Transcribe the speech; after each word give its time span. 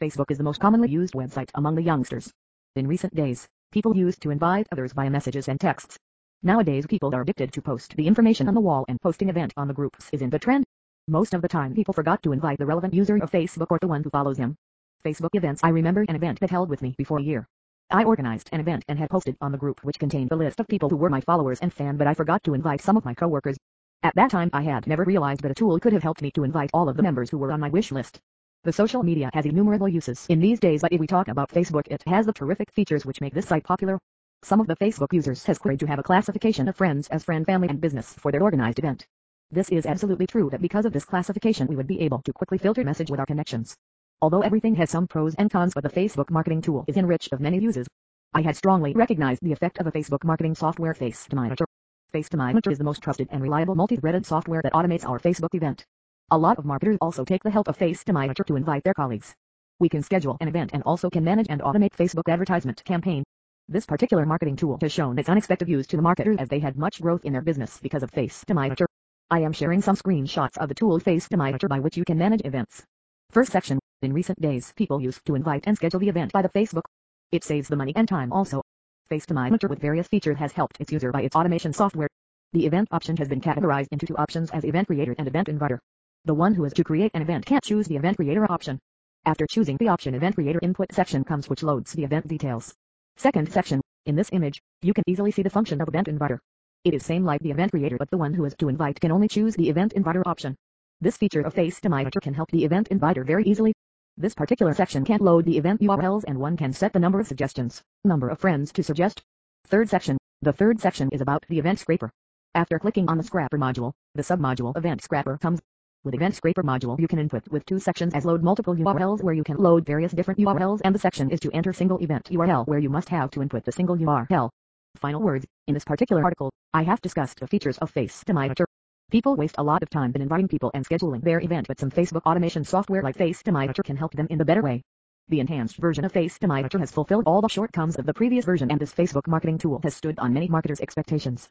Facebook 0.00 0.30
is 0.30 0.38
the 0.38 0.44
most 0.44 0.62
commonly 0.62 0.88
used 0.88 1.12
website 1.12 1.50
among 1.54 1.74
the 1.74 1.82
youngsters. 1.82 2.32
In 2.74 2.86
recent 2.86 3.14
days, 3.14 3.46
people 3.70 3.94
used 3.94 4.22
to 4.22 4.30
invite 4.30 4.66
others 4.72 4.94
via 4.94 5.10
messages 5.10 5.46
and 5.46 5.60
texts. 5.60 5.98
Nowadays 6.42 6.86
people 6.86 7.14
are 7.14 7.20
addicted 7.20 7.52
to 7.52 7.60
post 7.60 7.94
the 7.96 8.06
information 8.06 8.48
on 8.48 8.54
the 8.54 8.62
wall 8.62 8.86
and 8.88 8.98
posting 8.98 9.28
event 9.28 9.52
on 9.58 9.68
the 9.68 9.74
groups 9.74 10.08
is 10.10 10.22
in 10.22 10.30
the 10.30 10.38
trend. 10.38 10.64
Most 11.06 11.34
of 11.34 11.42
the 11.42 11.48
time 11.48 11.74
people 11.74 11.92
forgot 11.92 12.22
to 12.22 12.32
invite 12.32 12.56
the 12.56 12.64
relevant 12.64 12.94
user 12.94 13.16
of 13.16 13.30
Facebook 13.30 13.66
or 13.68 13.78
the 13.78 13.88
one 13.88 14.02
who 14.02 14.08
follows 14.08 14.38
him. 14.38 14.56
Facebook 15.04 15.34
events 15.34 15.62
I 15.62 15.68
remember 15.68 16.06
an 16.08 16.16
event 16.16 16.40
that 16.40 16.48
held 16.48 16.70
with 16.70 16.80
me 16.80 16.94
before 16.96 17.18
a 17.18 17.22
year. 17.22 17.46
I 17.90 18.04
organized 18.04 18.48
an 18.52 18.60
event 18.60 18.86
and 18.88 18.98
had 18.98 19.10
posted 19.10 19.36
on 19.42 19.52
the 19.52 19.58
group 19.58 19.84
which 19.84 19.98
contained 19.98 20.30
the 20.30 20.36
list 20.36 20.60
of 20.60 20.66
people 20.66 20.88
who 20.88 20.96
were 20.96 21.10
my 21.10 21.20
followers 21.20 21.60
and 21.60 21.74
fan 21.74 21.98
but 21.98 22.06
I 22.06 22.14
forgot 22.14 22.42
to 22.44 22.54
invite 22.54 22.80
some 22.80 22.96
of 22.96 23.04
my 23.04 23.12
coworkers. 23.12 23.58
At 24.02 24.14
that 24.14 24.30
time 24.30 24.48
I 24.54 24.62
had 24.62 24.86
never 24.86 25.04
realized 25.04 25.42
that 25.42 25.50
a 25.50 25.54
tool 25.54 25.78
could 25.78 25.92
have 25.92 26.02
helped 26.02 26.22
me 26.22 26.30
to 26.30 26.44
invite 26.44 26.70
all 26.72 26.88
of 26.88 26.96
the 26.96 27.02
members 27.02 27.28
who 27.28 27.36
were 27.36 27.52
on 27.52 27.60
my 27.60 27.68
wish 27.68 27.92
list. 27.92 28.18
The 28.62 28.72
social 28.74 29.02
media 29.02 29.30
has 29.32 29.46
innumerable 29.46 29.88
uses 29.88 30.26
in 30.28 30.38
these 30.38 30.60
days 30.60 30.82
but 30.82 30.92
if 30.92 31.00
we 31.00 31.06
talk 31.06 31.28
about 31.28 31.48
Facebook 31.48 31.88
it 31.88 32.02
has 32.06 32.26
the 32.26 32.32
terrific 32.34 32.70
features 32.70 33.06
which 33.06 33.22
make 33.22 33.32
this 33.32 33.46
site 33.46 33.64
popular. 33.64 33.98
Some 34.42 34.60
of 34.60 34.66
the 34.66 34.76
Facebook 34.76 35.14
users 35.14 35.42
has 35.46 35.56
queried 35.56 35.80
to 35.80 35.86
have 35.86 35.98
a 35.98 36.02
classification 36.02 36.68
of 36.68 36.76
friends 36.76 37.08
as 37.08 37.24
friend, 37.24 37.46
family 37.46 37.68
and 37.68 37.80
business 37.80 38.12
for 38.12 38.30
their 38.30 38.42
organized 38.42 38.78
event. 38.78 39.06
This 39.50 39.70
is 39.70 39.86
absolutely 39.86 40.26
true 40.26 40.50
that 40.50 40.60
because 40.60 40.84
of 40.84 40.92
this 40.92 41.06
classification 41.06 41.68
we 41.68 41.76
would 41.76 41.86
be 41.86 42.00
able 42.00 42.20
to 42.20 42.34
quickly 42.34 42.58
filter 42.58 42.84
message 42.84 43.10
with 43.10 43.18
our 43.18 43.24
connections. 43.24 43.74
Although 44.20 44.42
everything 44.42 44.74
has 44.74 44.90
some 44.90 45.08
pros 45.08 45.34
and 45.36 45.50
cons 45.50 45.72
but 45.72 45.82
the 45.82 45.88
Facebook 45.88 46.28
marketing 46.28 46.60
tool 46.60 46.84
is 46.86 46.98
enriched 46.98 47.32
of 47.32 47.40
many 47.40 47.58
uses. 47.58 47.86
I 48.34 48.42
had 48.42 48.56
strongly 48.56 48.92
recognized 48.92 49.42
the 49.42 49.52
effect 49.52 49.78
of 49.78 49.86
a 49.86 49.92
Facebook 49.92 50.22
marketing 50.22 50.54
software 50.54 50.92
FaceDominator. 50.92 51.64
FaceDominator 52.12 52.72
is 52.72 52.76
the 52.76 52.84
most 52.84 53.00
trusted 53.02 53.28
and 53.30 53.42
reliable 53.42 53.74
multi-threaded 53.74 54.26
software 54.26 54.60
that 54.60 54.74
automates 54.74 55.08
our 55.08 55.18
Facebook 55.18 55.54
event. 55.54 55.86
A 56.32 56.38
lot 56.38 56.58
of 56.58 56.64
marketers 56.64 56.96
also 57.00 57.24
take 57.24 57.42
the 57.42 57.50
help 57.50 57.66
of 57.66 57.76
FaceDominator 57.76 58.46
to 58.46 58.54
invite 58.54 58.84
their 58.84 58.94
colleagues. 58.94 59.34
We 59.80 59.88
can 59.88 60.00
schedule 60.00 60.36
an 60.40 60.46
event 60.46 60.70
and 60.72 60.80
also 60.84 61.10
can 61.10 61.24
manage 61.24 61.48
and 61.50 61.60
automate 61.60 61.90
Facebook 61.90 62.30
advertisement 62.30 62.84
campaign. 62.84 63.24
This 63.68 63.84
particular 63.84 64.24
marketing 64.24 64.54
tool 64.54 64.78
has 64.80 64.92
shown 64.92 65.18
its 65.18 65.28
unexpected 65.28 65.68
use 65.68 65.88
to 65.88 65.96
the 65.96 66.02
marketers 66.02 66.36
as 66.38 66.48
they 66.48 66.60
had 66.60 66.78
much 66.78 67.02
growth 67.02 67.24
in 67.24 67.32
their 67.32 67.42
business 67.42 67.80
because 67.80 68.04
of 68.04 68.12
FaceDominator. 68.12 68.86
I 69.28 69.40
am 69.40 69.52
sharing 69.52 69.82
some 69.82 69.96
screenshots 69.96 70.56
of 70.58 70.68
the 70.68 70.74
tool 70.76 71.00
FaceDominator 71.00 71.68
by 71.68 71.80
which 71.80 71.96
you 71.96 72.04
can 72.04 72.16
manage 72.16 72.42
events. 72.44 72.84
First 73.30 73.50
section, 73.50 73.80
in 74.02 74.12
recent 74.12 74.40
days 74.40 74.72
people 74.76 75.00
used 75.00 75.24
to 75.24 75.34
invite 75.34 75.64
and 75.66 75.76
schedule 75.76 75.98
the 75.98 76.10
event 76.10 76.30
by 76.30 76.42
the 76.42 76.48
Facebook. 76.50 76.84
It 77.32 77.42
saves 77.42 77.66
the 77.66 77.74
money 77.74 77.92
and 77.96 78.06
time 78.06 78.32
also. 78.32 78.62
FaceDominator 79.10 79.68
with 79.68 79.80
various 79.80 80.06
features 80.06 80.38
has 80.38 80.52
helped 80.52 80.80
its 80.80 80.92
user 80.92 81.10
by 81.10 81.22
its 81.22 81.34
automation 81.34 81.72
software. 81.72 82.08
The 82.52 82.66
event 82.66 82.86
option 82.92 83.16
has 83.16 83.26
been 83.26 83.40
categorized 83.40 83.88
into 83.90 84.06
two 84.06 84.16
options 84.16 84.50
as 84.52 84.64
event 84.64 84.86
creator 84.86 85.16
and 85.18 85.26
event 85.26 85.48
inviter. 85.48 85.80
The 86.26 86.34
one 86.34 86.54
who 86.54 86.64
is 86.66 86.74
to 86.74 86.84
create 86.84 87.12
an 87.14 87.22
event 87.22 87.46
can't 87.46 87.64
choose 87.64 87.86
the 87.86 87.96
event 87.96 88.18
creator 88.18 88.44
option. 88.52 88.78
After 89.24 89.46
choosing 89.46 89.78
the 89.78 89.88
option 89.88 90.14
event 90.14 90.34
creator 90.34 90.58
input 90.62 90.92
section 90.92 91.24
comes 91.24 91.48
which 91.48 91.62
loads 91.62 91.92
the 91.92 92.04
event 92.04 92.28
details. 92.28 92.74
Second 93.16 93.50
section, 93.50 93.80
in 94.04 94.16
this 94.16 94.28
image, 94.32 94.60
you 94.82 94.92
can 94.92 95.04
easily 95.06 95.30
see 95.30 95.42
the 95.42 95.48
function 95.48 95.80
of 95.80 95.88
event 95.88 96.08
inviter. 96.08 96.38
It 96.84 96.92
is 96.92 97.06
same 97.06 97.24
like 97.24 97.40
the 97.40 97.50
event 97.50 97.72
creator 97.72 97.96
but 97.96 98.10
the 98.10 98.18
one 98.18 98.34
who 98.34 98.44
is 98.44 98.54
to 98.56 98.68
invite 98.68 99.00
can 99.00 99.10
only 99.10 99.28
choose 99.28 99.56
the 99.56 99.70
event 99.70 99.94
inviter 99.94 100.22
option. 100.26 100.56
This 101.00 101.16
feature 101.16 101.40
of 101.40 101.54
FaceDominator 101.54 102.20
can 102.20 102.34
help 102.34 102.50
the 102.50 102.66
event 102.66 102.88
inviter 102.88 103.24
very 103.24 103.44
easily. 103.44 103.72
This 104.18 104.34
particular 104.34 104.74
section 104.74 105.06
can't 105.06 105.22
load 105.22 105.46
the 105.46 105.56
event 105.56 105.80
URLs 105.80 106.24
and 106.28 106.38
one 106.38 106.58
can 106.58 106.74
set 106.74 106.92
the 106.92 106.98
number 106.98 107.20
of 107.20 107.28
suggestions, 107.28 107.82
number 108.04 108.28
of 108.28 108.38
friends 108.38 108.72
to 108.72 108.82
suggest. 108.82 109.22
Third 109.68 109.88
section, 109.88 110.18
the 110.42 110.52
third 110.52 110.80
section 110.80 111.08
is 111.12 111.22
about 111.22 111.46
the 111.48 111.58
event 111.58 111.78
scraper. 111.78 112.10
After 112.54 112.78
clicking 112.78 113.08
on 113.08 113.16
the 113.16 113.24
scraper 113.24 113.56
module, 113.56 113.94
the 114.14 114.22
submodule 114.22 114.76
event 114.76 115.02
scraper 115.02 115.38
comes. 115.38 115.60
With 116.02 116.14
Event 116.14 116.34
Scraper 116.34 116.62
module 116.62 116.98
you 116.98 117.06
can 117.06 117.18
input 117.18 117.46
with 117.48 117.66
two 117.66 117.78
sections 117.78 118.14
as 118.14 118.24
load 118.24 118.42
multiple 118.42 118.74
URLs 118.74 119.22
where 119.22 119.34
you 119.34 119.44
can 119.44 119.58
load 119.58 119.84
various 119.84 120.12
different 120.12 120.40
URLs 120.40 120.80
and 120.82 120.94
the 120.94 120.98
section 120.98 121.30
is 121.30 121.40
to 121.40 121.50
enter 121.52 121.74
single 121.74 121.98
event 122.02 122.30
URL 122.32 122.66
where 122.66 122.78
you 122.78 122.88
must 122.88 123.10
have 123.10 123.30
to 123.32 123.42
input 123.42 123.66
the 123.66 123.72
single 123.72 123.98
URL. 123.98 124.48
Final 124.96 125.20
words, 125.20 125.44
in 125.66 125.74
this 125.74 125.84
particular 125.84 126.24
article, 126.24 126.50
I 126.72 126.84
have 126.84 127.02
discussed 127.02 127.40
the 127.40 127.46
features 127.46 127.76
of 127.76 127.92
FaceDominator. 127.92 128.64
People 129.10 129.36
waste 129.36 129.56
a 129.58 129.62
lot 129.62 129.82
of 129.82 129.90
time 129.90 130.12
in 130.14 130.22
inviting 130.22 130.48
people 130.48 130.70
and 130.72 130.86
scheduling 130.86 131.20
their 131.20 131.38
event 131.38 131.68
but 131.68 131.78
some 131.78 131.90
Facebook 131.90 132.22
automation 132.24 132.64
software 132.64 133.02
like 133.02 133.18
FaceDominator 133.18 133.84
can 133.84 133.96
help 133.98 134.14
them 134.14 134.26
in 134.30 134.38
the 134.38 134.44
better 134.46 134.62
way. 134.62 134.80
The 135.28 135.40
enhanced 135.40 135.76
version 135.76 136.06
of 136.06 136.14
FaceDominator 136.14 136.80
has 136.80 136.90
fulfilled 136.90 137.24
all 137.26 137.42
the 137.42 137.48
shortcomings 137.48 137.96
of 137.96 138.06
the 138.06 138.14
previous 138.14 138.46
version 138.46 138.70
and 138.70 138.80
this 138.80 138.94
Facebook 138.94 139.26
marketing 139.26 139.58
tool 139.58 139.80
has 139.82 139.96
stood 139.96 140.18
on 140.18 140.32
many 140.32 140.48
marketers' 140.48 140.80
expectations. 140.80 141.50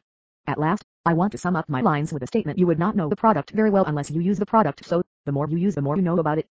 At 0.50 0.58
last, 0.58 0.82
I 1.06 1.14
want 1.14 1.30
to 1.30 1.38
sum 1.38 1.54
up 1.54 1.68
my 1.68 1.80
lines 1.80 2.12
with 2.12 2.24
a 2.24 2.26
statement 2.26 2.58
you 2.58 2.66
would 2.66 2.80
not 2.80 2.96
know 2.96 3.08
the 3.08 3.14
product 3.14 3.52
very 3.52 3.70
well 3.70 3.84
unless 3.84 4.10
you 4.10 4.20
use 4.20 4.40
the 4.40 4.46
product 4.46 4.84
so, 4.84 5.00
the 5.24 5.30
more 5.30 5.48
you 5.48 5.58
use 5.58 5.76
the 5.76 5.80
more 5.80 5.94
you 5.94 6.02
know 6.02 6.18
about 6.18 6.38
it. 6.38 6.48